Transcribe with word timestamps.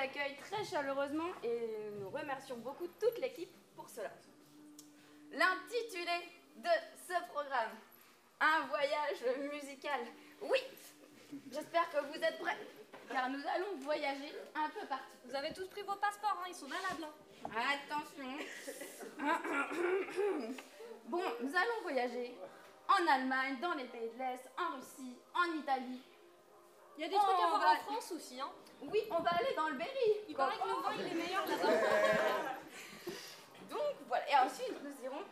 accueille 0.00 0.36
très 0.38 0.64
chaleureusement 0.64 1.30
et 1.42 1.90
nous 2.00 2.08
remercions 2.10 2.56
beaucoup 2.56 2.86
toute 2.98 3.18
l'équipe 3.18 3.52
pour 3.76 3.88
cela. 3.88 4.10
L'intitulé 5.32 6.28
de 6.56 6.68
ce 7.06 7.14
programme, 7.32 7.70
un 8.40 8.66
voyage 8.66 9.22
musical. 9.52 10.00
Oui, 10.42 10.58
j'espère 11.52 11.88
que 11.90 11.98
vous 12.06 12.14
êtes 12.22 12.38
prêts, 12.38 12.56
car 13.10 13.28
nous 13.30 13.42
allons 13.54 13.76
voyager 13.78 14.34
un 14.54 14.68
peu 14.70 14.86
partout. 14.86 15.04
Vous 15.26 15.34
avez 15.34 15.52
tous 15.52 15.66
pris 15.68 15.82
vos 15.82 15.96
passeports, 15.96 16.38
hein, 16.42 16.46
ils 16.48 16.54
sont 16.54 16.66
valables. 16.66 17.04
hein. 17.04 17.60
Attention. 17.74 18.38
Bon, 21.06 21.22
nous 21.40 21.56
allons 21.56 21.82
voyager 21.82 22.36
en 22.88 23.04
Allemagne, 23.12 23.58
dans 23.60 23.72
les 23.74 23.84
pays 23.86 24.10
de 24.10 24.18
l'Est, 24.18 24.48
en 24.56 24.76
Russie, 24.76 25.16
en 25.34 25.52
Italie. 25.58 26.00
Il 26.96 27.00
y 27.02 27.04
a 27.04 27.08
des 27.08 27.16
trucs 27.16 27.30
à 27.42 27.48
voir 27.48 27.60
bah- 27.60 27.72
en 27.80 27.82
France 27.92 28.12
aussi. 28.12 28.40
Hein. 28.40 28.48
Oui, 28.82 29.00
on 29.10 29.20
va 29.22 29.30
aller 29.30 29.54
dans 29.56 29.68
le 29.68 29.76
Berry. 29.76 30.20
Il 30.28 30.34
paraît 30.34 30.56
que 30.56 30.68
le 30.68 30.74
vin 30.74 30.92
il 30.98 31.06
est 31.06 31.14
meilleur 31.22 31.46
là-bas. 31.46 31.68
Donc 33.70 33.94
voilà, 34.08 34.30
et 34.30 34.36
ensuite 34.36 34.82
nous 34.82 35.04
irons 35.04 35.22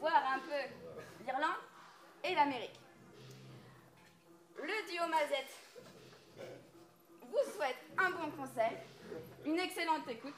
voir 0.00 0.22
un 0.34 0.38
peu 0.40 0.60
l'Irlande 1.24 1.60
et 2.24 2.34
l'Amérique. 2.34 2.80
Le 4.56 4.90
duo 4.90 5.06
Mazette 5.08 5.54
vous 7.22 7.44
souhaite 7.54 7.76
un 7.96 8.10
bon 8.10 8.30
concert, 8.30 8.72
une 9.44 9.58
excellente 9.58 10.08
écoute 10.08 10.34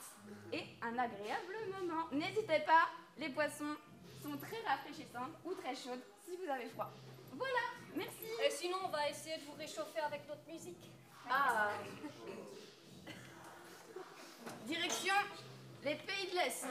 et 0.53 0.65
un 0.83 0.99
agréable 0.99 1.57
moment. 1.79 2.07
N'hésitez 2.13 2.61
pas, 2.61 2.89
les 3.17 3.29
boissons 3.29 3.77
sont 4.23 4.37
très 4.37 4.61
rafraîchissantes 4.67 5.33
ou 5.45 5.55
très 5.55 5.75
chaudes 5.75 6.03
si 6.25 6.37
vous 6.37 6.51
avez 6.51 6.67
froid. 6.67 6.91
Voilà, 7.33 7.61
merci. 7.97 8.25
Et 8.45 8.51
sinon, 8.51 8.79
on 8.85 8.89
va 8.89 9.09
essayer 9.09 9.39
de 9.39 9.45
vous 9.45 9.53
réchauffer 9.53 10.01
avec 10.01 10.29
notre 10.29 10.47
musique. 10.47 10.91
Ah. 11.29 11.71
Direction 14.67 15.15
les 15.85 15.95
pays 15.95 16.31
de 16.31 16.37
l'Est. 16.37 16.67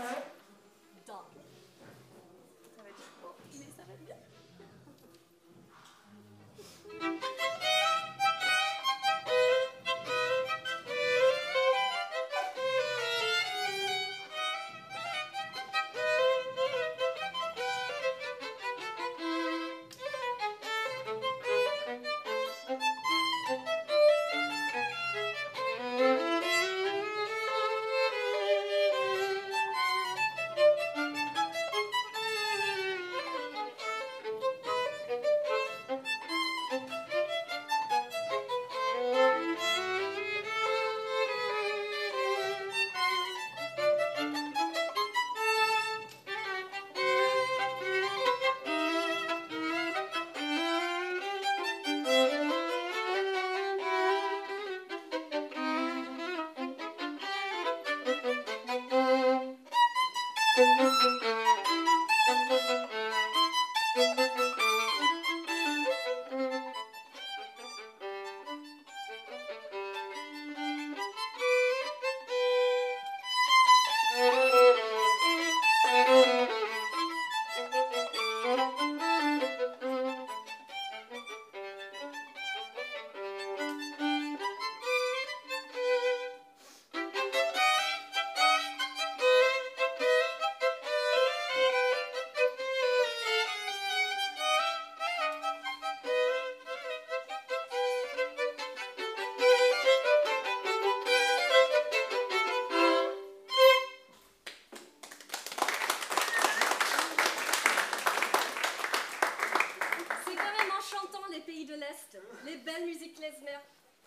Les 111.32 111.42
pays 111.42 111.66
de 111.66 111.76
l'Est, 111.76 112.18
les 112.46 112.58
belles 112.58 112.86
musiques 112.86 113.16
klezmer. 113.16 113.58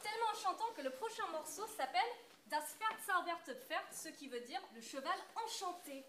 Tellement 0.02 0.30
enchantant 0.32 0.72
que 0.76 0.82
le 0.82 0.90
prochain 0.90 1.26
morceau 1.30 1.66
s'appelle 1.76 2.00
Das 2.46 2.74
Pferd 2.74 2.96
zauberte 3.06 3.54
Pferd, 3.66 3.86
ce 3.92 4.08
qui 4.08 4.26
veut 4.28 4.40
dire 4.40 4.60
le 4.74 4.80
cheval 4.80 5.18
enchanté. 5.36 6.04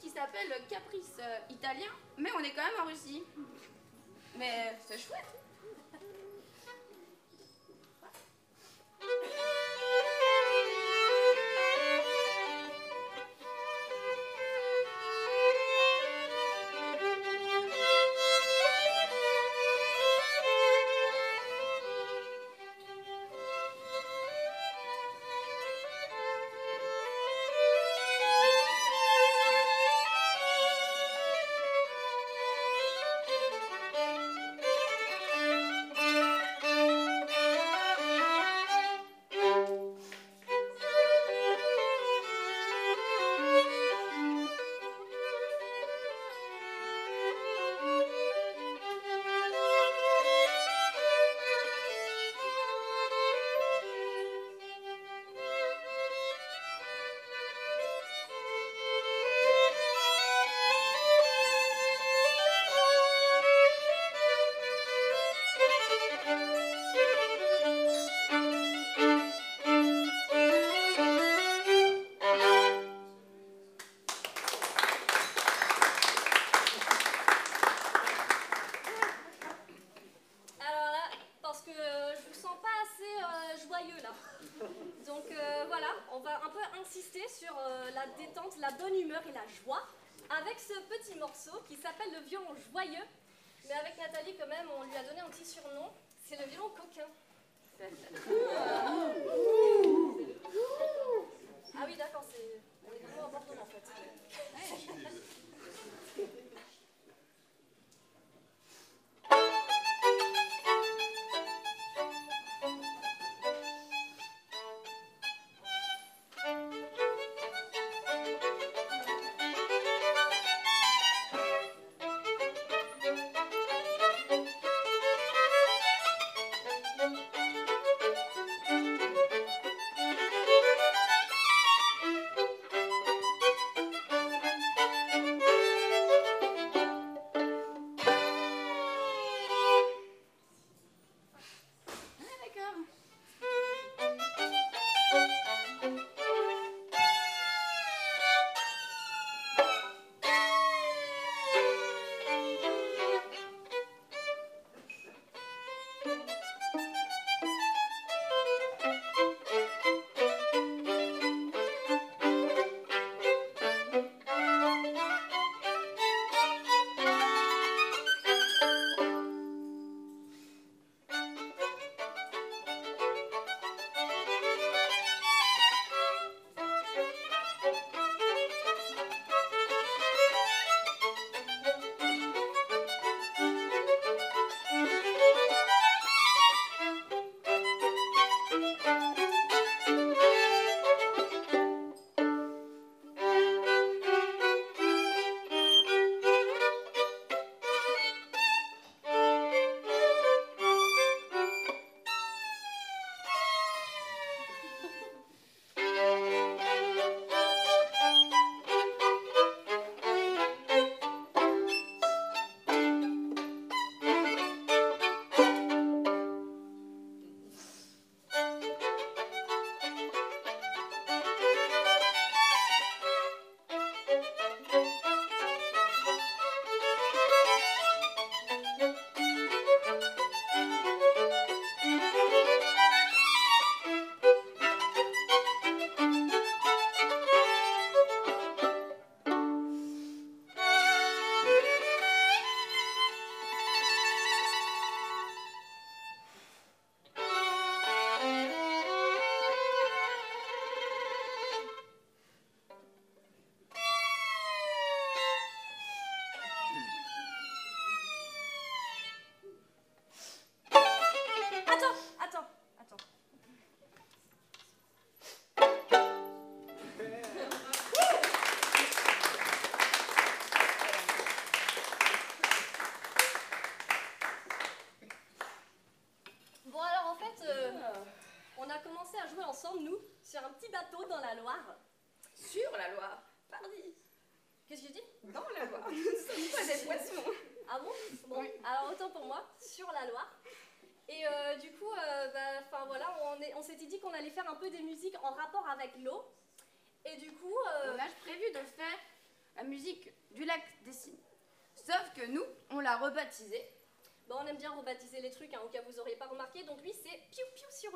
qui 0.00 0.08
s'appelle 0.10 0.52
Caprice 0.68 1.16
euh, 1.20 1.38
italien, 1.50 1.90
mais 2.16 2.30
on 2.36 2.40
est 2.40 2.52
quand 2.52 2.62
même 2.62 2.80
en 2.82 2.86
Russie. 2.86 3.22
Mais 4.38 4.76
c'est 4.86 4.98
chouette. 4.98 5.41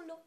fallo 0.06 0.20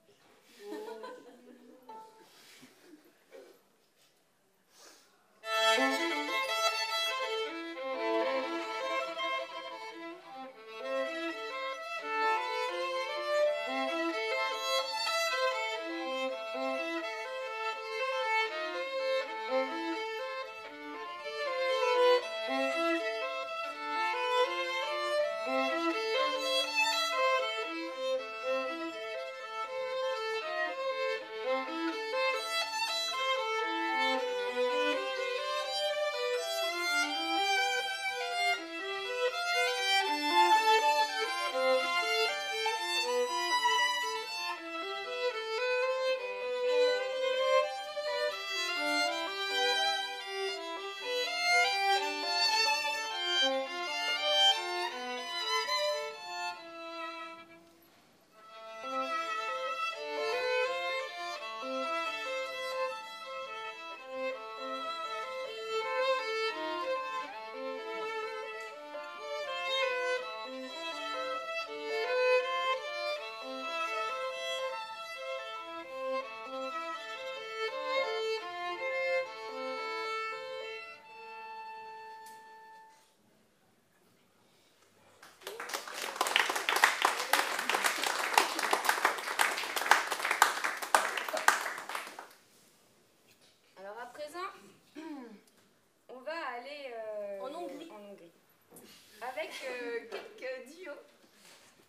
Euh, 99.50 100.00
quelques 100.38 100.68
duos 100.68 100.92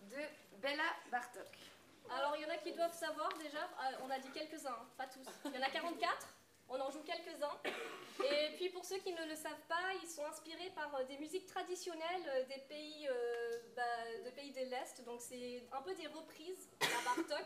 de 0.03 0.17
Bella 0.63 0.83
Bartok. 1.11 1.47
Alors, 2.11 2.35
il 2.37 2.43
y 2.43 2.47
en 2.47 2.51
a 2.51 2.57
qui 2.57 2.73
doivent 2.73 2.95
savoir 2.97 3.29
déjà. 3.37 3.63
euh, 3.65 3.97
on 4.03 4.11
a 4.11 4.19
dit 4.19 4.31
quelques-uns, 4.31 4.71
hein, 4.71 4.87
pas 4.97 5.07
tous. 5.07 5.27
Il 5.45 5.55
y 5.55 5.59
en 5.59 5.63
a 5.67 5.71
44. 5.71 6.27
On 6.71 6.81
en 6.81 6.91
joue 6.91 7.03
quelques-uns. 7.03 7.59
Et 8.25 8.57
puis, 8.57 8.71
pour 8.71 8.85
ceux 8.85 8.99
qui 8.99 9.13
ne 9.13 9.25
le 9.27 9.35
savent 9.35 9.67
pas, 9.69 9.93
ils 10.03 10.09
sont 10.09 10.25
inspirés 10.25 10.71
par 10.75 10.95
euh, 10.95 11.05
des 11.05 11.19
musiques 11.19 11.47
traditionnelles 11.47 12.47
des 12.49 12.61
pays, 12.63 13.09
bah, 13.77 13.83
de 14.25 14.31
pays 14.31 14.53
de 14.53 14.61
l'Est. 14.61 15.05
Donc, 15.05 15.21
c'est 15.21 15.63
un 15.73 15.83
peu 15.83 15.95
des 15.95 16.07
reprises, 16.07 16.69
la 16.81 17.15
Bartok, 17.15 17.45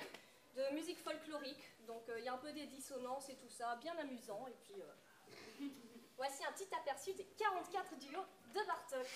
de 0.56 0.74
musique 0.74 0.98
folklorique. 0.98 1.64
Donc, 1.88 2.04
il 2.16 2.24
y 2.24 2.28
a 2.28 2.34
un 2.34 2.38
peu 2.38 2.52
des 2.52 2.66
dissonances 2.66 3.28
et 3.30 3.34
tout 3.36 3.48
ça, 3.48 3.76
bien 3.76 3.96
amusant. 3.98 4.46
Et 4.46 4.54
puis, 4.62 5.70
voici 6.16 6.44
un 6.44 6.52
petit 6.52 6.68
aperçu 6.72 7.12
des 7.14 7.24
44 7.36 7.96
duos 7.96 8.24
de 8.54 8.66
Bartok. 8.66 9.06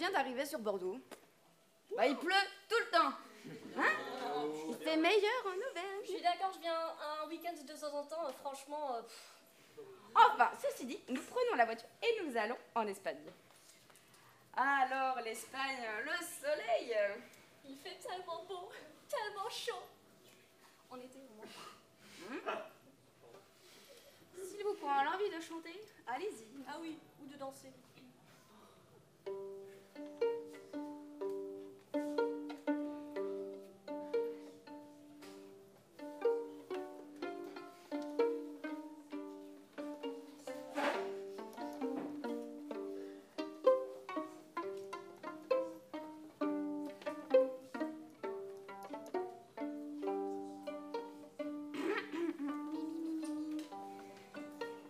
Viens 0.00 0.10
d'arriver 0.12 0.46
sur 0.46 0.58
Bordeaux. 0.58 0.98
Bah, 1.94 2.06
il 2.06 2.16
pleut 2.16 2.32
tout 2.70 2.76
le 2.78 2.90
temps. 2.90 3.12
Hein? 3.76 3.92
Il 4.70 4.76
fait 4.76 4.96
meilleur 4.96 5.46
en 5.46 5.52
Je 5.52 5.70
Auvergne. 5.70 6.04
suis 6.06 6.22
d'accord, 6.22 6.50
je 6.54 6.60
viens 6.60 6.74
un 7.22 7.28
week-end 7.28 7.52
de 7.52 7.66
temps 7.72 7.98
en 7.98 8.04
temps, 8.04 8.26
euh, 8.26 8.32
franchement. 8.40 8.94
euh, 8.94 9.02
Enfin, 10.14 10.50
ceci 10.62 10.86
dit, 10.86 10.98
nous 11.08 11.20
prenons 11.22 11.54
la 11.56 11.66
voiture 11.66 11.88
et 12.02 12.22
nous 12.24 12.34
allons 12.36 12.56
en 12.74 12.86
Espagne. 12.86 13.18
Alors, 14.56 15.20
l'Espagne, 15.20 15.84
le 16.04 16.12
soleil. 16.24 16.96
il 17.68 17.76
fait 17.76 17.96
tellement 17.96 18.42
beau, 18.44 18.70
tellement 19.08 19.48
chaud. 19.50 19.82
On 20.90 20.96
était 20.96 21.18
au 21.18 21.34
moins. 21.36 22.56
S'il 24.42 24.64
vous 24.64 24.74
prend 24.74 25.04
l'envie 25.04 25.28
de 25.30 25.40
chanter, 25.40 25.78
allez-y. 26.06 26.46
Ah 26.68 26.78
oui, 26.80 26.98
ou 27.22 27.26
de 27.26 27.36
danser. 27.36 27.70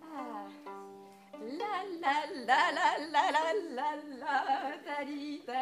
Ah. 0.02 0.48
La 1.40 1.74
la 2.02 2.14
la 2.46 2.60
la 2.72 2.88
la 3.12 3.30
la 3.30 3.42
la 3.52 3.52
la 3.76 3.88
ta 3.88 3.89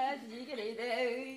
di 0.08 0.16
ta 0.16 0.26
di 0.26 0.44
que 0.46 1.27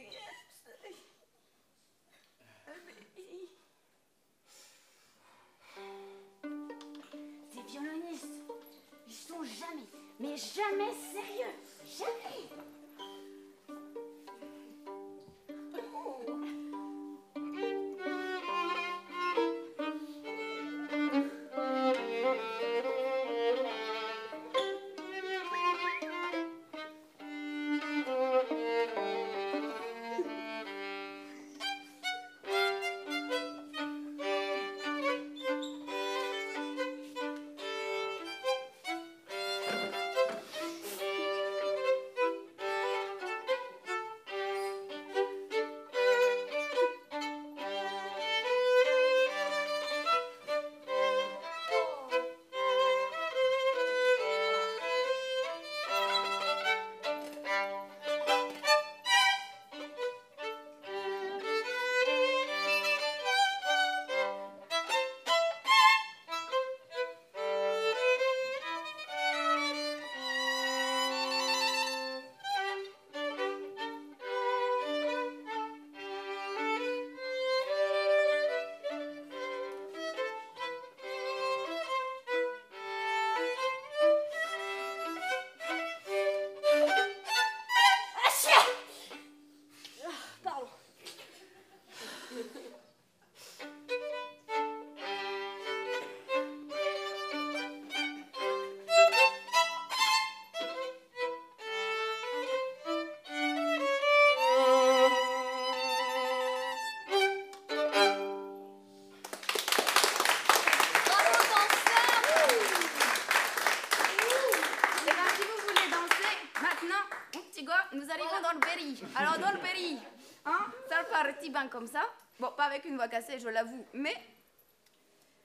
avec 122.72 122.86
une 122.86 122.96
voix 122.96 123.08
cassée, 123.08 123.40
je 123.40 123.50
l'avoue, 123.50 123.86
mais 123.94 124.16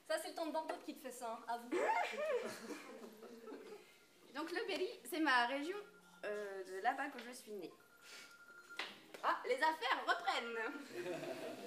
Ça, 0.07 0.17
c'est 0.19 0.29
le 0.29 0.35
temps 0.35 0.47
de 0.47 0.53
Bordeaux 0.53 0.77
qui 0.85 0.95
te 0.95 1.01
fait 1.01 1.11
ça, 1.11 1.31
hein, 1.31 1.43
à 1.47 1.57
vous. 1.57 1.69
Donc 4.35 4.51
le 4.51 4.65
Berry, 4.67 4.87
c'est 5.03 5.19
ma 5.19 5.45
région 5.47 5.77
euh, 6.23 6.63
de 6.63 6.79
là-bas 6.81 7.09
que 7.09 7.19
je 7.19 7.31
suis 7.31 7.51
née. 7.51 7.73
Ah, 9.23 9.41
les 9.45 9.55
affaires 9.55 10.05
reprennent. 10.07 11.57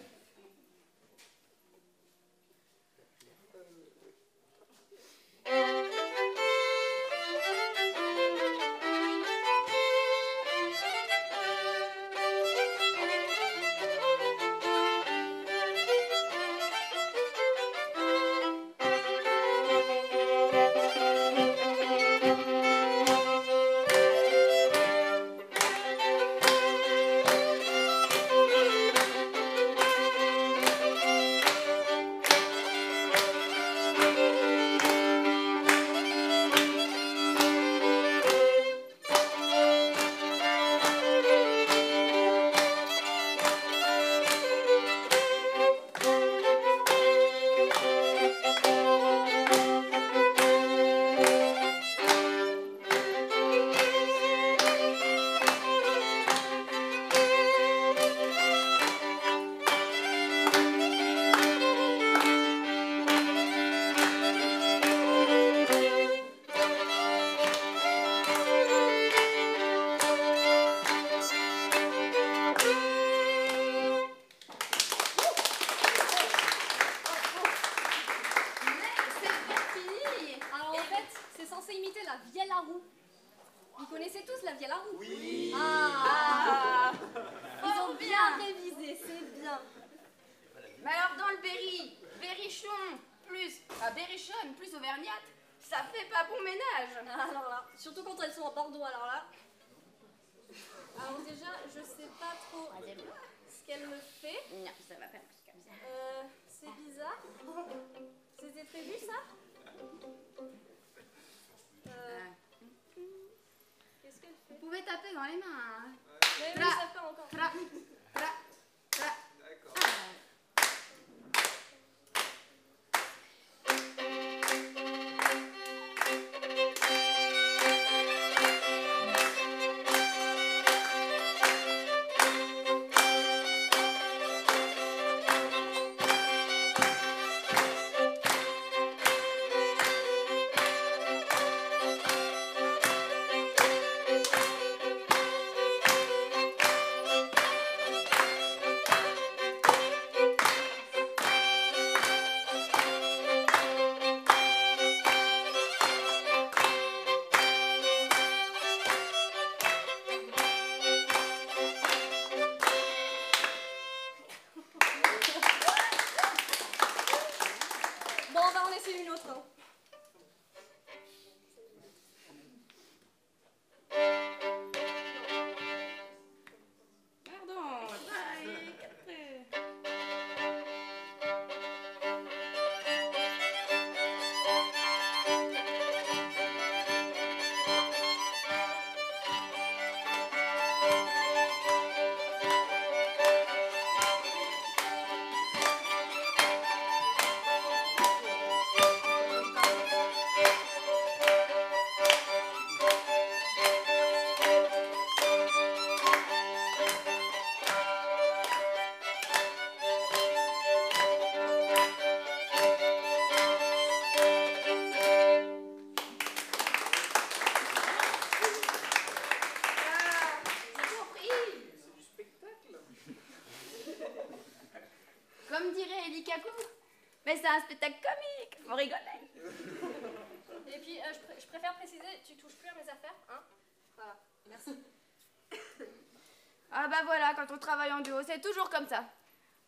travaille 237.61 237.93
en 237.93 238.01
duo, 238.01 238.23
c'est 238.27 238.41
toujours 238.41 238.69
comme 238.71 238.89
ça. 238.89 239.05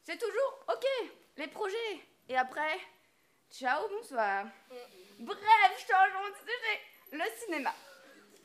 C'est 0.03 0.19
toujours, 0.19 0.65
ok, 0.69 0.85
les 1.37 1.47
projets. 1.47 2.01
Et 2.29 2.37
après, 2.37 2.81
ciao, 3.51 3.89
bonsoir. 3.89 4.47
Bref, 5.21 5.87
changeons 5.89 6.29
de 6.29 6.37
sujet. 6.39 6.81
Le 7.13 7.25
cinéma. 7.45 7.73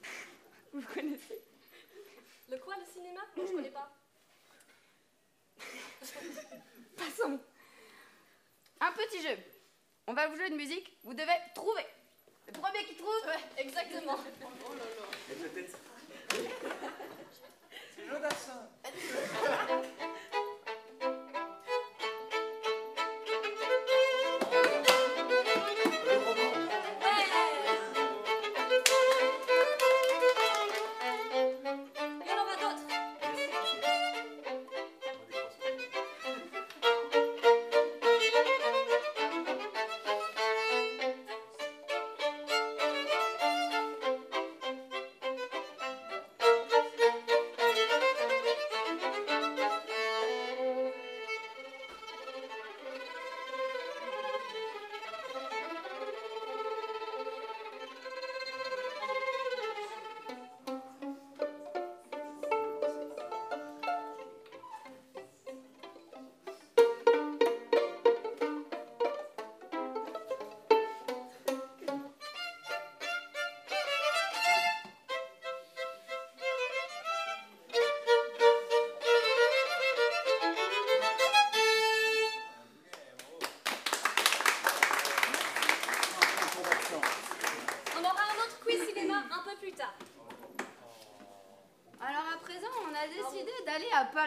Vous 0.74 0.82
connaissez 0.82 1.42
Le 2.50 2.58
quoi, 2.58 2.76
le 2.78 2.86
cinéma? 2.86 3.22
Non, 3.36 3.48
je 3.48 3.54
connais 3.54 3.72
pas. 3.72 3.92
Passons. 6.98 7.40
Un 8.80 8.92
petit 8.92 9.22
jeu. 9.22 9.38
On 10.06 10.14
va 10.14 10.28
vous 10.28 10.36
jouer 10.36 10.50
une 10.50 10.58
musique. 10.58 10.98
Vous 11.04 11.14
devez 11.14 11.34
trouver. 11.56 11.87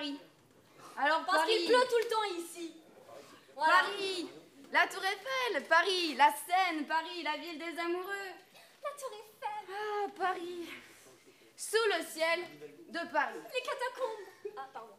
Paris. 0.00 0.18
Alors 0.96 1.24
Parce 1.26 1.46
qu'il 1.46 1.66
pleut 1.66 1.86
tout 1.90 1.98
le 2.04 2.08
temps 2.08 2.24
ici. 2.38 2.74
Voilà. 3.54 3.72
Paris. 3.82 4.28
La 4.72 4.86
Tour 4.86 5.02
Eiffel. 5.04 5.64
Paris. 5.68 6.14
La 6.14 6.30
Seine. 6.32 6.86
Paris. 6.86 7.22
La 7.22 7.36
ville 7.36 7.58
des 7.58 7.78
amoureux. 7.78 8.30
La 8.82 8.90
tour 8.98 9.10
Eiffel, 9.12 9.74
Ah, 9.76 10.06
Paris. 10.16 10.68
Sous 11.54 11.76
le 11.98 12.04
ciel 12.06 12.40
de 12.88 13.12
Paris. 13.12 13.40
les 13.52 13.60
catacombes. 13.60 14.54
Ah, 14.56 14.68
pardon. 14.72 14.96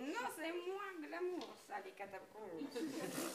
Non, 0.00 0.28
c'est 0.36 0.52
moins 0.52 0.92
de 1.00 1.08
l'amour, 1.08 1.54
ça, 1.68 1.76
les 1.84 1.92
catacombes. 1.92 2.66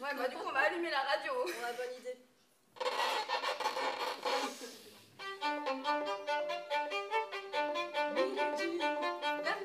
Ouais, 0.00 0.14
bah 0.16 0.28
du 0.28 0.36
coup, 0.36 0.42
on 0.48 0.52
va 0.52 0.60
allumer 0.60 0.90
la 0.90 1.00
radio. 1.00 1.32
Ouais, 1.46 1.72
bonne 1.76 1.94
idée. 2.00 2.18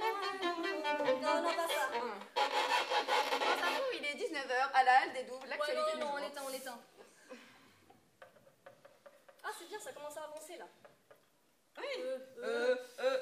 Non, 0.07 1.41
non, 1.41 1.53
pas 1.53 1.68
ça. 1.68 1.89
Quand 1.93 3.57
ça 3.59 3.68
trouve, 3.76 3.93
il 3.95 4.05
est 4.05 4.15
19h 4.15 4.72
à 4.74 4.84
la 4.84 4.91
halle 5.01 5.13
des 5.13 5.24
doubles, 5.24 5.43
Ouais, 5.43 5.49
l'actualité 5.49 5.91
non, 5.91 5.97
du 5.97 5.99
non, 6.01 6.07
on 6.07 6.18
jour. 6.18 6.20
l'éteint, 6.28 6.41
on 6.45 6.49
l'éteint. 6.49 6.80
Ah, 9.43 9.49
c'est 9.57 9.65
bien, 9.68 9.80
ça 9.80 9.91
commence 9.93 10.18
à 10.18 10.24
avancer 10.24 10.57
là. 10.57 10.65
Oui. 11.78 11.86
Euh, 12.39 12.76
euh, 12.99 13.18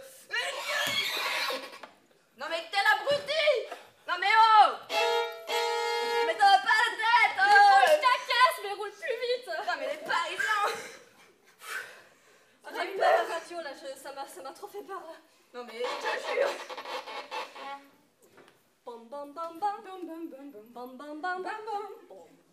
ça 14.06 14.14
m'a 14.14 14.28
ça 14.28 14.44
m'a 14.44 14.52
trop 14.52 14.68
fait 14.68 14.84
peur 14.84 15.02
là. 15.02 15.18
Non 15.52 15.66
mais 15.66 15.80
je 15.80 15.98
te 16.04 16.12
jure 16.30 16.54
Bam 18.86 19.08
bam 19.10 19.34
bam 19.34 19.60
bam 19.60 19.82
Bam 19.84 20.06
bam 20.06 20.30
bam 20.30 20.52
bam 20.76 20.98
bam 20.98 21.22
bam 21.22 21.22
bam 21.22 21.42
bam 21.42 21.62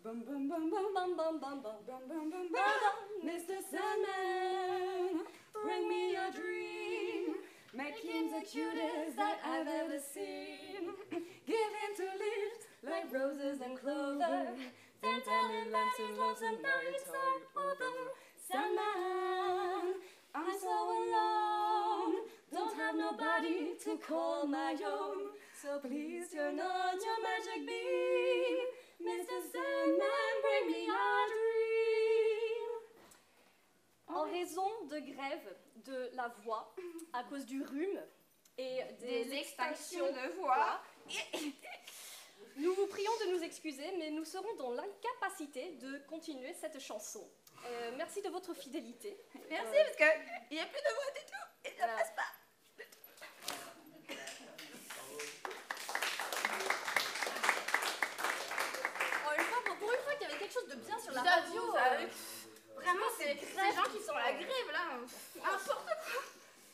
bam 0.03 0.23
bam 0.25 0.49
bam 0.49 0.49
bam 0.49 0.93
bam 0.93 1.15
bam 1.15 1.39
bam 1.39 1.61
bam 1.61 2.01
bam 2.09 2.29
bam 2.31 2.47
bam 2.51 2.95
Mr. 3.23 3.57
Sandman, 3.69 5.21
bring 5.63 5.87
me 5.87 6.15
a 6.15 6.31
dream. 6.31 7.35
Make 7.73 7.99
him 7.99 8.31
the 8.31 8.41
cutest 8.45 9.15
that 9.15 9.37
I've 9.45 9.67
ever 9.67 9.99
seen. 9.99 10.89
Give 11.47 11.71
him 11.79 11.91
two 11.95 12.13
lips 12.23 12.65
like 12.83 13.13
roses 13.13 13.61
and 13.61 13.79
clover. 13.79 14.57
Then 15.03 15.21
tell 15.21 15.47
him 15.49 15.67
too 15.97 16.19
lonesome, 16.19 16.61
now 16.63 16.79
it's 16.89 17.07
all 17.07 17.63
over. 17.63 17.93
Sandman, 18.49 19.95
I'm 20.35 20.45
so 20.59 20.67
alone. 20.67 22.15
Don't 22.51 22.75
have 22.77 22.95
nobody 22.95 23.75
to 23.83 23.97
call 23.97 24.47
my 24.47 24.75
own. 24.85 25.29
So 25.61 25.79
please 25.79 26.29
turn 26.31 26.59
on 26.59 26.93
your 27.05 27.19
magic 27.21 27.67
beam. 27.67 28.65
Mr. 29.01 29.37
Sandman, 29.51 30.33
bring 30.43 30.65
me 30.71 30.87
a 30.89 31.13
dream. 31.33 32.69
En 34.07 34.23
raison 34.23 34.69
de 34.89 34.99
grève 34.99 35.55
de 35.85 36.09
la 36.15 36.29
voix 36.43 36.73
à 37.13 37.23
cause 37.23 37.45
du 37.45 37.61
rhume 37.61 37.99
et 38.57 38.81
des, 38.99 39.25
Des 39.25 39.33
extinctions 39.33 40.05
de 40.05 40.35
voix. 40.39 40.81
Nous 42.57 42.73
vous 42.73 42.87
prions 42.87 43.11
de 43.25 43.35
nous 43.35 43.43
excuser, 43.43 43.91
mais 43.97 44.11
nous 44.11 44.25
serons 44.25 44.55
dans 44.57 44.71
l'incapacité 44.71 45.73
de 45.81 45.97
continuer 46.07 46.53
cette 46.53 46.79
chanson. 46.79 47.27
Euh, 47.65 47.91
merci 47.97 48.21
de 48.21 48.29
votre 48.29 48.53
fidélité. 48.53 49.17
Merci 49.49 49.75
Euh, 49.77 49.83
parce 49.85 49.95
que 49.97 50.19
il 50.51 50.55
n'y 50.55 50.61
a 50.61 50.65
plus 50.65 50.81
de 50.81 50.93
voix 50.95 51.11
du 51.15 51.25
tout 51.25 51.47
et 51.65 51.69
ça 51.69 51.85
Voilà. 51.85 51.93
passe 51.97 52.11
pas. 52.15 52.31
oh, 59.25 59.31
une 59.37 59.43
fois, 59.45 59.61
pour, 59.65 59.75
pour 59.77 59.91
une 59.93 59.99
fois 59.99 60.13
qu'il 60.15 60.27
y 60.27 60.31
avait 60.31 60.39
quelque 60.39 60.53
chose 60.53 60.67
de 60.69 60.75
bien 60.75 60.99
sur 60.99 61.11
la 61.13 61.21
radio. 61.21 61.75
euh, 61.75 62.07
Vraiment, 62.75 63.05
c'est 63.17 63.37
ces 63.39 63.71
gens 63.75 63.87
qui 63.95 64.03
sont 64.03 64.15
à 64.15 64.23
la 64.23 64.33
grève 64.33 64.69
là. 64.73 64.97
N'importe 65.35 65.65
quoi. 65.65 66.23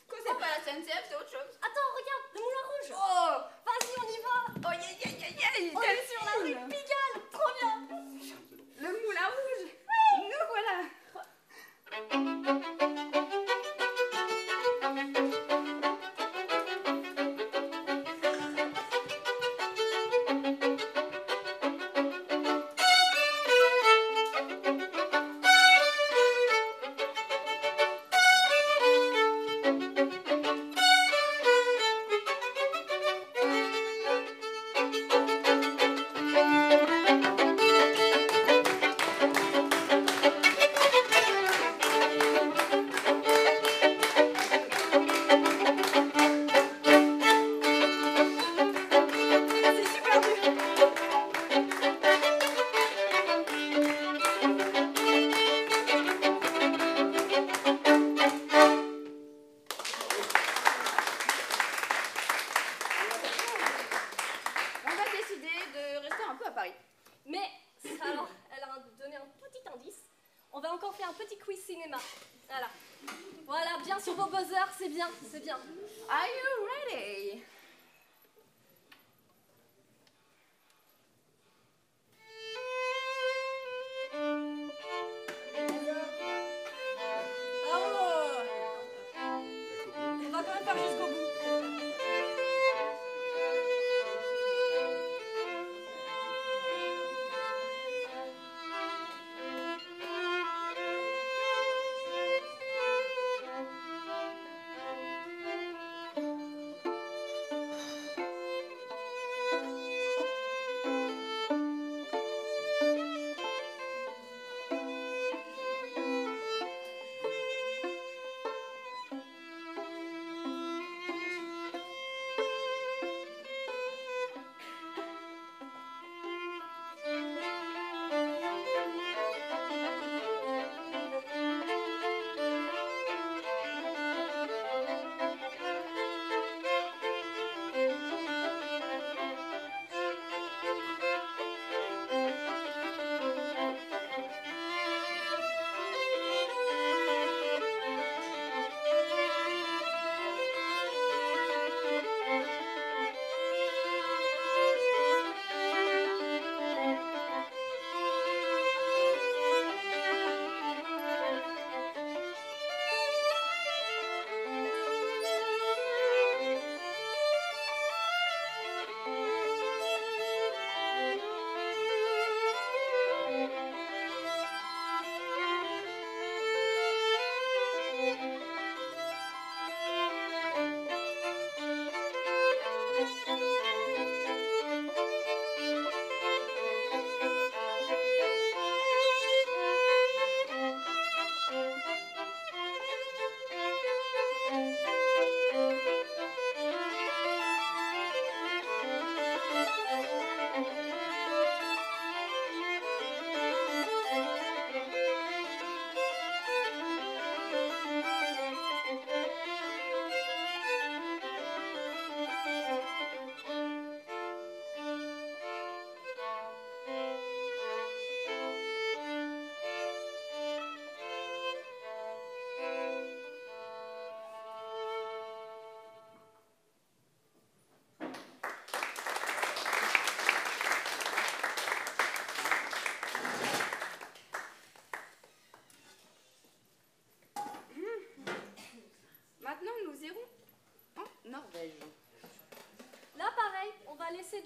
Quand 0.08 0.16
c'est 0.26 0.38
pas 0.38 0.48
la 0.50 0.60
SNCF, 0.64 1.04
c'est 1.08 1.14
autre 1.14 1.30
chose. 1.30 1.50
Attends, 1.62 1.88
regarde, 1.94 2.24
le 2.34 2.40
moulin 2.40 2.66
rouge. 2.66 2.90
Oh 2.90 3.36
Vas-y, 3.64 3.94
on 4.00 4.08
y 4.10 4.20
va. 4.22 4.36
Oh, 4.50 4.74
yeah, 4.74 4.94
yeah, 5.06 5.28
yeah, 5.28 5.38
yeah 5.38 5.70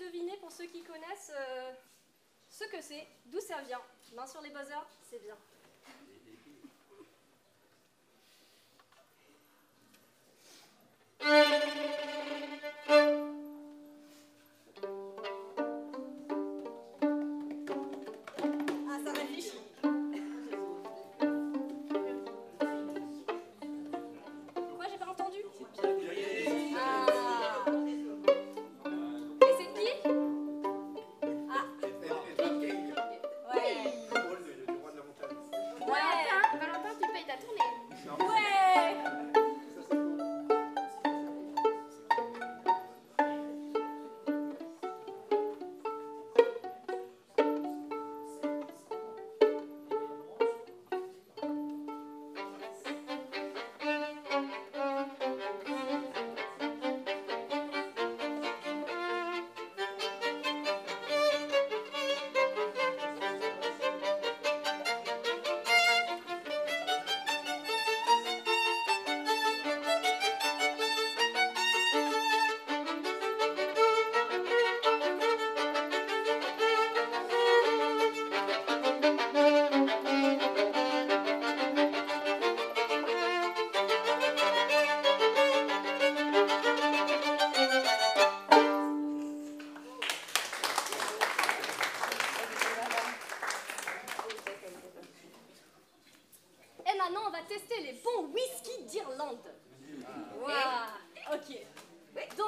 deviner 0.06 0.36
pour 0.38 0.52
ceux 0.52 0.66
qui 0.66 0.82
connaissent 0.82 1.32
euh, 1.34 1.72
ce 2.48 2.64
que 2.64 2.80
c'est, 2.80 3.06
d'où 3.26 3.40
ça 3.40 3.60
vient. 3.62 3.80
Main 4.12 4.26
sur 4.26 4.40
les 4.42 4.50
buzzers, 4.50 4.86
c'est 5.10 5.18
bien. 5.18 5.36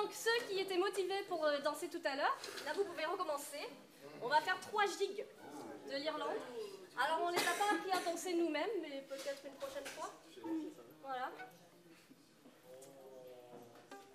Donc, 0.06 0.14
ceux 0.14 0.46
qui 0.48 0.60
étaient 0.60 0.76
motivés 0.76 1.24
pour 1.28 1.44
euh, 1.44 1.58
danser 1.62 1.88
tout 1.88 2.00
à 2.04 2.14
l'heure, 2.14 2.38
là, 2.64 2.72
vous 2.76 2.84
pouvez 2.84 3.04
recommencer. 3.06 3.58
On 4.22 4.28
va 4.28 4.40
faire 4.40 4.56
trois 4.60 4.86
gigs 4.86 5.26
de 5.90 5.96
l'Irlande. 5.96 6.36
Alors, 6.96 7.22
on 7.24 7.30
les 7.30 7.38
a 7.40 7.50
pas 7.58 7.74
appris 7.74 7.90
à 7.90 7.98
danser 8.08 8.34
nous-mêmes, 8.34 8.70
mais 8.82 9.04
peut-être 9.08 9.44
une 9.44 9.54
prochaine 9.54 9.84
fois. 9.86 10.12
Voilà. 11.02 11.32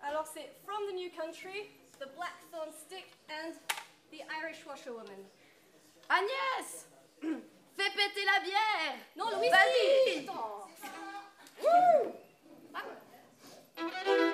Alors, 0.01 0.25
c'est 0.33 0.49
From 0.65 0.81
the 0.87 0.93
New 0.93 1.09
Country, 1.11 1.69
The 1.99 2.07
Blackthorn 2.15 2.71
Stick 2.71 3.07
and 3.29 3.51
The 4.13 4.21
Irish 4.43 4.65
Washerwoman. 4.65 5.25
Agnès 6.07 6.87
Fais 7.21 7.91
péter 7.91 8.23
la 8.23 8.39
bière 8.39 8.95
Non, 9.17 9.41
whisky 9.41 10.25
Vas-y 10.25 10.29
Attends. 14.13 14.30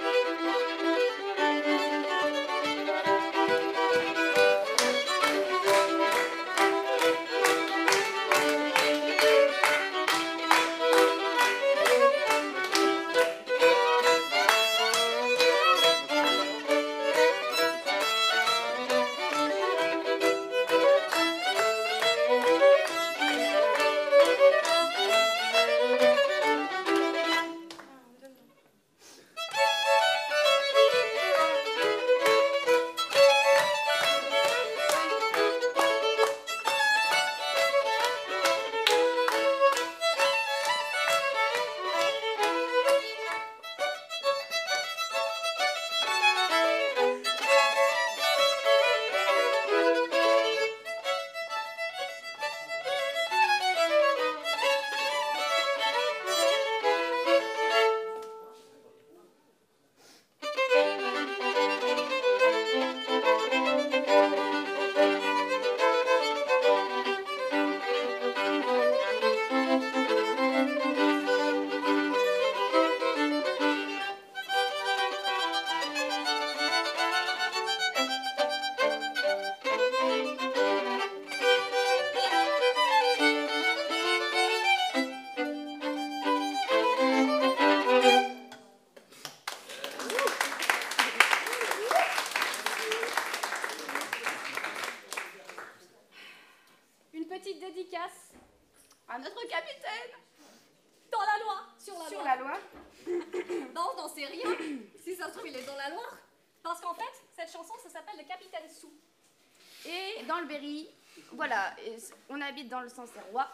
Le 112.88 112.94
Sancerrois. 112.94 113.48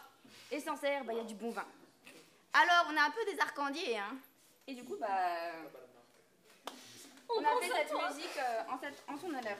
Et 0.50 0.60
Sancerre, 0.60 1.04
bah, 1.04 1.12
il 1.12 1.18
y 1.18 1.20
a 1.20 1.24
du 1.24 1.34
bon 1.34 1.50
vin. 1.50 1.64
Alors, 2.52 2.86
on 2.92 2.96
a 2.96 3.02
un 3.02 3.10
peu 3.10 3.24
des 3.30 3.38
arcandiers, 3.40 3.98
hein. 3.98 4.16
Et 4.66 4.74
du 4.74 4.84
coup, 4.84 4.96
bah, 4.98 5.06
on, 7.28 7.42
a 7.42 7.60
fait 7.60 7.68
cette 7.68 7.92
musique 7.92 8.38
euh, 8.38 8.62
en, 8.70 8.78
cette- 8.78 9.02
en 9.08 9.18
son 9.18 9.28
honneur. 9.28 9.56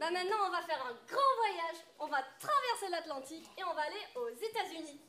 Maintenant, 0.00 0.36
on 0.46 0.50
va 0.50 0.62
faire 0.62 0.84
un 0.86 0.94
grand 1.06 1.34
voyage. 1.38 1.76
On 1.98 2.06
va 2.06 2.22
traverser 2.38 2.88
l'Atlantique 2.90 3.46
et 3.58 3.64
on 3.64 3.72
va 3.74 3.82
aller 3.82 4.02
aux 4.16 4.28
États-Unis. 4.30 5.00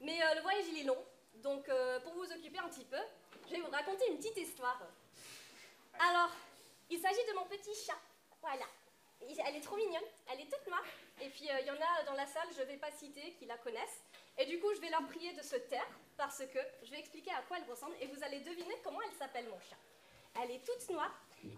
Mais 0.00 0.22
euh, 0.22 0.34
le 0.34 0.40
voyage, 0.42 0.64
il 0.68 0.80
est 0.80 0.84
long. 0.84 1.02
Donc, 1.36 1.68
euh, 1.68 2.00
pour 2.00 2.12
vous 2.14 2.30
occuper 2.32 2.58
un 2.58 2.68
petit 2.68 2.84
peu, 2.84 2.98
je 3.46 3.52
vais 3.54 3.60
vous 3.60 3.70
raconter 3.70 4.06
une 4.10 4.18
petite 4.18 4.36
histoire. 4.36 4.80
Alors, 5.98 6.30
il 6.90 6.98
s'agit 7.00 7.24
de 7.28 7.32
mon 7.34 7.44
petit 7.46 7.74
chat. 7.74 7.98
Voilà. 8.40 8.66
Il- 9.22 9.40
Elle 9.46 9.56
est 9.56 9.60
trop 9.60 9.76
mignonne. 9.76 10.04
Elle 10.30 10.40
est 10.40 10.50
toute 10.50 10.66
noire. 10.68 10.84
Et 11.20 11.28
puis, 11.30 11.50
euh, 11.50 11.60
il 11.60 11.66
y 11.66 11.70
en 11.70 11.74
a 11.80 12.02
dans 12.04 12.12
la 12.14 12.26
salle, 12.26 12.48
je 12.54 12.60
ne 12.60 12.66
vais 12.66 12.76
pas 12.76 12.90
citer, 12.90 13.32
qui 13.38 13.46
la 13.46 13.56
connaissent. 13.58 14.02
Et 14.38 14.44
du 14.46 14.60
coup, 14.60 14.72
je 14.74 14.80
vais 14.80 14.90
leur 14.90 15.06
prier 15.06 15.32
de 15.32 15.42
se 15.42 15.56
taire 15.56 15.86
parce 16.18 16.38
que 16.52 16.58
je 16.82 16.90
vais 16.90 16.98
expliquer 16.98 17.30
à 17.32 17.40
quoi 17.48 17.56
elle 17.58 17.70
ressemble 17.70 17.94
et 18.00 18.06
vous 18.06 18.22
allez 18.22 18.40
deviner 18.40 18.78
comment 18.84 19.00
elle 19.02 19.16
s'appelle, 19.18 19.48
mon 19.48 19.58
chat. 19.60 19.76
Elle 20.42 20.50
est 20.50 20.64
toute 20.66 20.90
noire. 20.90 21.12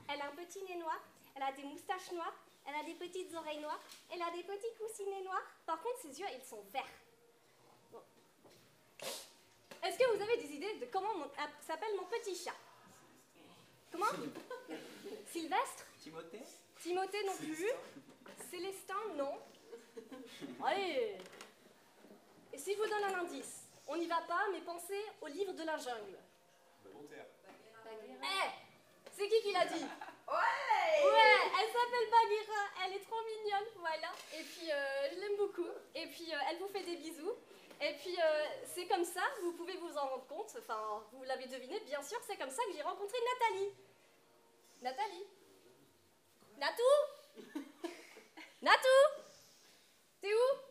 Elle 0.08 0.20
a 0.20 0.26
un 0.26 0.36
petit 0.36 0.62
nez 0.62 0.76
noir. 0.76 0.98
Elle 1.34 1.42
a 1.42 1.50
des 1.52 1.64
moustaches 1.64 2.12
noires. 2.12 2.34
Elle 2.68 2.74
a 2.74 2.82
des 2.84 2.94
petites 2.94 3.34
oreilles 3.34 3.60
noires. 3.60 3.80
Elle 4.12 4.20
a 4.20 4.30
des 4.30 4.42
petits 4.42 4.74
coussinets 4.78 5.22
noirs. 5.22 5.42
Par 5.64 5.80
contre, 5.80 6.00
ses 6.00 6.20
yeux, 6.20 6.26
ils 6.36 6.44
sont 6.44 6.62
verts. 6.70 6.84
Bon. 7.90 8.02
Est-ce 9.82 9.98
que 9.98 10.14
vous 10.14 10.22
avez 10.22 10.36
des 10.36 10.52
idées 10.52 10.74
de 10.74 10.84
comment 10.86 11.14
euh, 11.22 11.46
s'appelle 11.66 11.96
mon 11.96 12.04
petit 12.04 12.36
chat? 12.36 12.54
Comment? 13.90 14.06
Sylvestre? 15.32 15.86
Timothée? 16.02 16.42
Timothée 16.82 17.24
non 17.24 17.36
plus. 17.36 17.70
Célestin, 18.50 19.14
non. 19.16 19.38
Allez 20.64 21.16
Et 22.52 22.58
si 22.58 22.74
je 22.74 22.78
vous 22.78 22.88
donne 22.88 23.04
un 23.04 23.20
indice 23.20 23.64
On 23.86 23.96
n'y 23.96 24.06
va 24.06 24.20
pas, 24.28 24.46
mais 24.52 24.60
pensez 24.60 25.04
au 25.22 25.26
livre 25.26 25.52
de 25.52 25.62
la 25.64 25.78
jungle. 25.78 26.18
Volontaire. 26.84 27.26
Eh 27.90 28.50
C'est 29.10 29.28
qui 29.28 29.40
qui 29.40 29.52
l'a 29.52 29.64
dit? 29.64 29.84
Ouais 30.28 31.04
Ouais, 31.04 31.40
elle 31.60 31.68
s'appelle 31.68 32.10
Bagheera, 32.10 32.62
elle 32.84 32.92
est 32.94 33.04
trop 33.04 33.22
mignonne, 33.24 33.68
voilà. 33.76 34.12
Et 34.34 34.42
puis 34.42 34.70
euh, 34.70 35.08
je 35.10 35.20
l'aime 35.20 35.36
beaucoup. 35.36 35.66
Et 35.94 36.06
puis 36.06 36.32
euh, 36.32 36.38
elle 36.50 36.58
vous 36.58 36.68
fait 36.68 36.82
des 36.82 36.96
bisous. 36.96 37.32
Et 37.80 37.94
puis 37.94 38.16
euh, 38.20 38.44
c'est 38.74 38.86
comme 38.86 39.04
ça, 39.04 39.22
vous 39.42 39.52
pouvez 39.52 39.76
vous 39.76 39.96
en 39.96 40.06
rendre 40.08 40.26
compte, 40.26 40.52
enfin 40.58 41.04
vous 41.12 41.22
l'avez 41.24 41.46
deviné, 41.46 41.78
bien 41.80 42.02
sûr, 42.02 42.18
c'est 42.26 42.36
comme 42.36 42.50
ça 42.50 42.62
que 42.66 42.72
j'ai 42.74 42.82
rencontré 42.82 43.16
Nathalie. 43.32 43.72
Nathalie 44.82 45.26
Natou 46.58 46.82
Natou 48.62 48.98
T'es 50.20 50.34
où? 50.34 50.67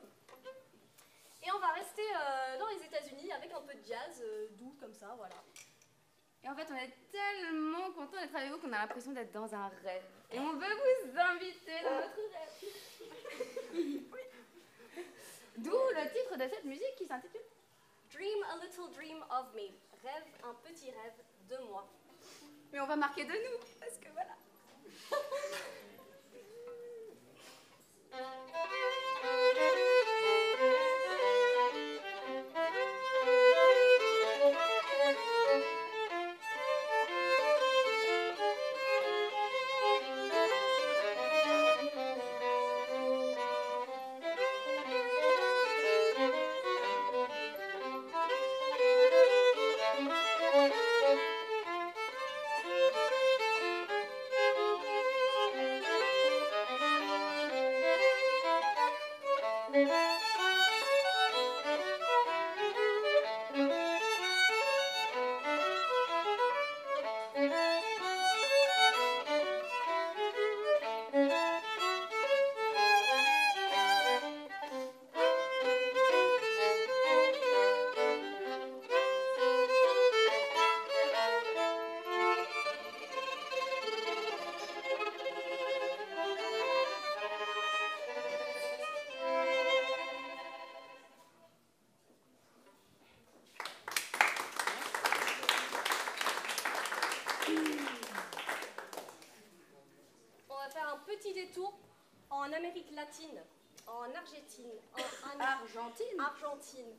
Et 1.45 1.51
on 1.53 1.59
va 1.59 1.67
rester 1.71 2.01
euh, 2.03 2.57
dans 2.59 2.67
les 2.67 2.83
États-Unis 2.83 3.31
avec 3.31 3.51
un 3.53 3.61
peu 3.61 3.73
de 3.73 3.83
jazz 3.85 4.21
euh, 4.21 4.47
doux 4.57 4.75
comme 4.79 4.93
ça, 4.93 5.13
voilà. 5.17 5.35
Et 6.43 6.49
en 6.49 6.55
fait, 6.55 6.67
on 6.71 6.75
est 6.75 6.93
tellement 7.11 7.91
contents 7.91 8.19
d'être 8.19 8.35
avec 8.35 8.51
vous 8.51 8.57
qu'on 8.59 8.71
a 8.73 8.79
l'impression 8.79 9.11
d'être 9.11 9.31
dans 9.31 9.53
un 9.53 9.67
rêve. 9.83 10.03
Et 10.31 10.39
on 10.39 10.53
veut 10.53 10.67
vous 10.67 11.17
inviter 11.19 11.81
dans 11.83 11.95
notre 11.95 12.15
rêve. 12.31 12.69
D'où 15.57 15.71
le 15.71 16.09
titre 16.13 16.37
de 16.37 16.47
cette 16.49 16.63
musique 16.65 16.95
qui 16.97 17.05
s'intitule 17.05 17.41
Dream 18.13 18.43
a 18.51 18.57
little 18.63 18.89
dream 18.93 19.23
of 19.29 19.53
me. 19.53 19.69
Rêve 20.03 20.23
un 20.43 20.53
petit 20.55 20.89
rêve 20.91 21.13
de 21.49 21.57
moi. 21.65 21.85
Mais 22.71 22.79
on 22.79 22.85
va 22.87 22.95
marquer 22.95 23.25
de 23.25 23.33
nous, 23.33 23.57
parce 23.79 23.97
que 23.97 24.07
voilà. 24.13 24.35
On 28.11 29.88
En 103.23 104.15
Argentine, 104.15 104.79
en, 104.95 105.31
en 105.33 105.41
Argentine? 105.57 106.19
Argentine. 106.19 106.93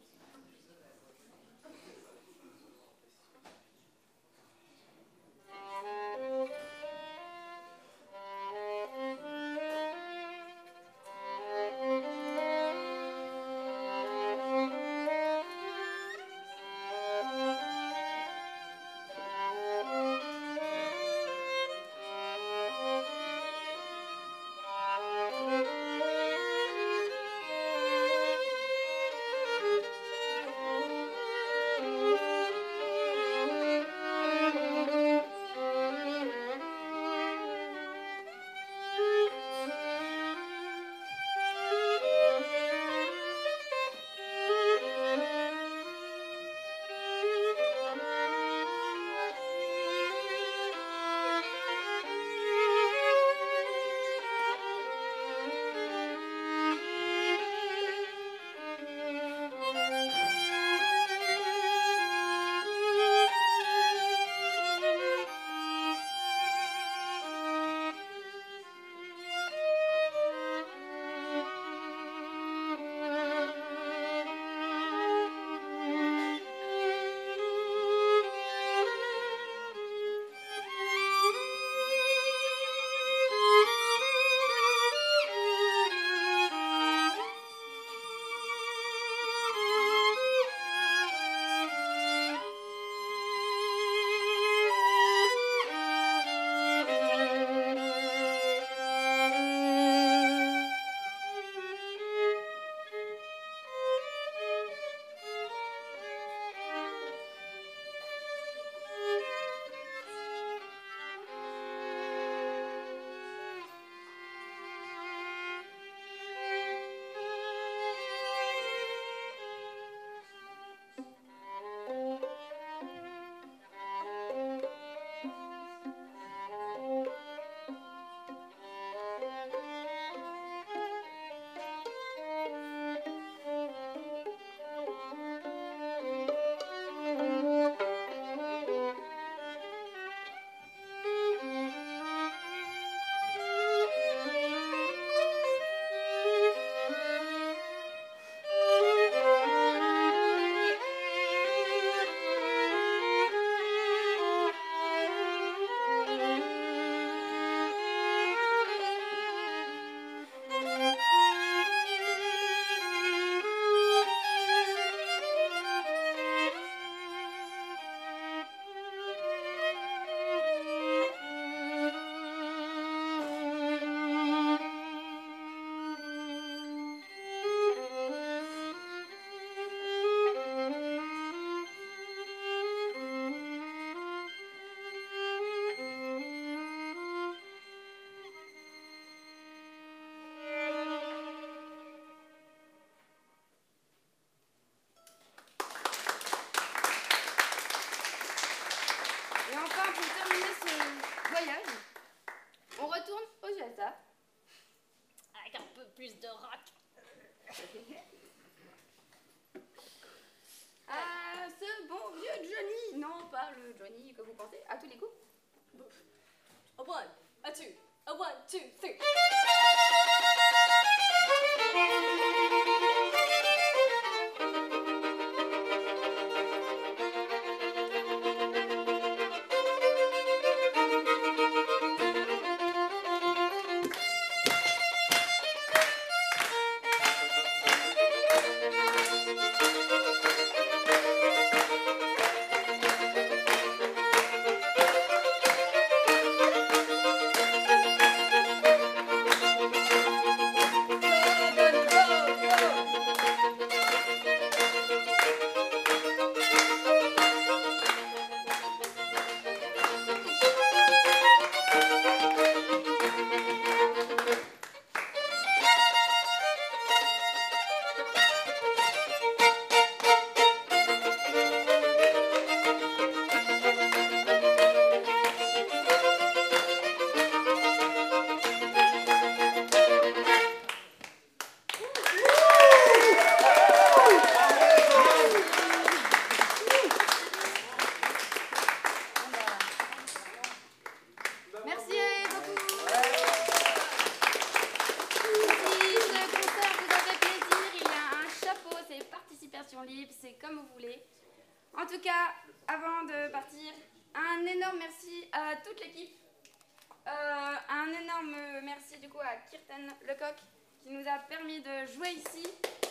Qui 310.82 310.90
nous 310.92 311.06
a 311.08 311.18
permis 311.28 311.60
de 311.60 311.86
jouer 311.92 312.10
ici. 312.10 312.46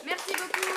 Merci 0.06 0.34
beaucoup. 0.34 0.74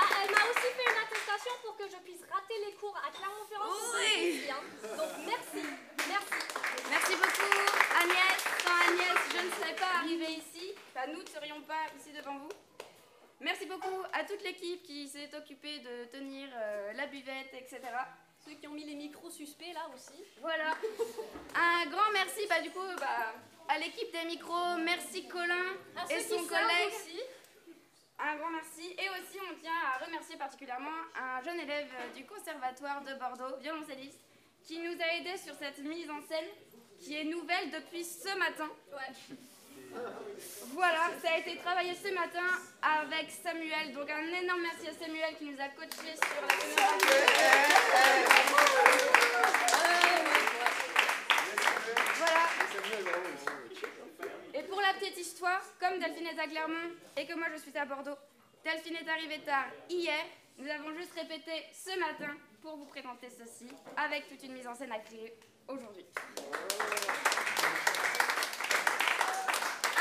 Ah, 0.00 0.08
elle 0.24 0.30
m'a 0.32 0.42
aussi 0.50 0.68
fait 0.74 0.90
une 0.90 1.02
attestation 1.04 1.52
pour 1.64 1.76
que 1.76 1.84
je 1.88 1.96
puisse 2.02 2.22
rater 2.30 2.54
les 2.66 2.72
cours 2.74 2.96
à 2.96 3.10
Clermont-Ferrand. 3.10 3.76
Oui. 3.94 4.48
hein. 4.50 4.62
Donc 4.96 5.10
merci, 5.26 5.66
merci. 6.08 6.40
Merci 6.90 7.12
beaucoup 7.12 7.52
Agnès. 8.02 8.38
Sans 8.64 8.90
Agnès, 8.90 9.18
je 9.34 9.46
ne 9.46 9.50
serais 9.52 9.74
pas 9.76 9.98
arrivée 9.98 10.32
ici. 10.32 10.74
Enfin, 10.94 11.06
nous 11.12 11.22
ne 11.22 11.28
serions 11.28 11.60
pas 11.62 11.86
ici 11.98 12.12
devant 12.12 12.38
vous. 12.38 12.48
Merci 13.40 13.66
beaucoup 13.66 14.02
à 14.12 14.24
toute 14.24 14.42
l'équipe 14.42 14.82
qui 14.82 15.08
s'est 15.08 15.30
occupée 15.36 15.78
de 15.78 16.04
tenir 16.06 16.48
euh, 16.54 16.92
la 16.94 17.06
buvette, 17.06 17.54
etc. 17.54 17.80
Ceux 18.44 18.52
qui 18.52 18.66
ont 18.66 18.72
mis 18.72 18.84
les 18.84 18.94
micros 18.94 19.30
suspects 19.30 19.72
là 19.74 19.88
aussi. 19.94 20.24
Voilà. 20.40 20.74
Un 21.54 21.86
grand 21.90 22.10
merci 22.12 22.40
bah, 22.48 22.60
du 22.62 22.70
coup 22.70 22.78
bah, 22.98 23.34
à 23.68 23.78
l'équipe 23.78 24.10
des 24.12 24.24
micros. 24.24 24.76
Merci 24.82 25.28
Colin 25.28 25.76
À 25.96 26.12
et 26.12 26.20
son 26.20 26.38
collègue. 26.46 26.88
aussi. 26.94 27.20
Un 28.18 28.36
grand 28.36 28.50
merci. 28.50 28.94
Et 28.98 29.08
aussi, 29.08 29.38
on 29.50 29.54
tient 29.60 29.72
à 29.94 30.04
remercier 30.04 30.36
particulièrement 30.36 30.90
un 31.18 31.42
jeune 31.42 31.58
élève 31.60 31.90
du 32.14 32.24
Conservatoire 32.26 33.02
de 33.02 33.14
Bordeaux, 33.14 33.56
violoncelliste, 33.60 34.20
qui 34.62 34.78
nous 34.78 34.92
a 35.00 35.14
aidés 35.16 35.38
sur 35.38 35.54
cette 35.54 35.78
mise 35.78 36.10
en 36.10 36.20
scène 36.20 36.48
qui 36.98 37.16
est 37.16 37.24
nouvelle 37.24 37.70
depuis 37.70 38.04
ce 38.04 38.36
matin. 38.38 38.68
Ouais. 38.92 39.36
Voilà, 40.72 41.10
ça 41.22 41.32
a 41.32 41.38
été 41.38 41.56
travaillé 41.58 41.94
ce 41.94 42.12
matin 42.14 42.46
avec 42.82 43.30
Samuel. 43.30 43.92
Donc 43.92 44.08
un 44.10 44.26
énorme 44.42 44.62
merci 44.62 44.88
à 44.88 44.92
Samuel 44.92 45.36
qui 45.36 45.44
nous 45.44 45.60
a 45.60 45.68
coachés 45.68 46.16
sur 46.16 46.40
la. 46.40 46.48
Voilà. 52.18 52.46
Et 54.54 54.62
pour 54.62 54.80
la 54.80 54.94
petite 54.94 55.18
histoire, 55.18 55.62
comme 55.78 55.98
Delphine 55.98 56.26
est 56.26 56.40
à 56.40 56.46
Clermont 56.46 56.90
et 57.16 57.26
que 57.26 57.34
moi 57.34 57.46
je 57.52 57.60
suis 57.60 57.76
à 57.76 57.84
Bordeaux, 57.84 58.16
Delphine 58.64 58.96
est 58.96 59.08
arrivée 59.08 59.40
tard 59.40 59.66
hier. 59.88 60.24
Nous 60.58 60.68
avons 60.68 60.94
juste 60.94 61.12
répété 61.14 61.52
ce 61.72 61.98
matin 61.98 62.34
pour 62.60 62.76
vous 62.76 62.84
présenter 62.84 63.28
ceci 63.30 63.68
avec 63.96 64.28
toute 64.28 64.42
une 64.42 64.52
mise 64.52 64.66
en 64.66 64.74
scène 64.74 64.92
à 64.92 64.98
créer 64.98 65.34
aujourd'hui 65.68 66.04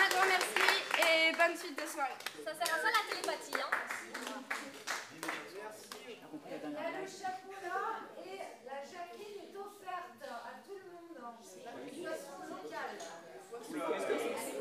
un 0.09 0.15
grand 0.15 0.25
merci 0.27 0.65
et 0.97 1.31
bonne 1.37 1.55
suite 1.57 1.77
de 1.77 1.85
soirée. 1.87 2.17
Ça 2.43 2.51
sert 2.53 2.73
à 2.73 2.79
ça 2.79 2.89
la 2.89 3.03
télépathie. 3.09 3.61
Hein. 3.61 3.69
Il 5.91 6.69
le 6.69 7.07
chapeau 7.07 7.53
là 7.63 7.81
et 8.25 8.39
la 8.65 8.79
jaquette 8.81 9.37
est 9.37 9.55
offerte 9.57 10.23
à 10.25 10.53
tout 10.65 10.77
le 10.77 10.85
monde. 10.91 11.13
De 11.13 12.03
façon 12.07 12.37
locale. 12.49 12.97
Oula, 13.69 13.85
est-ce 13.97 14.07
que 14.07 14.15
ça 14.15 14.41
se 14.41 14.53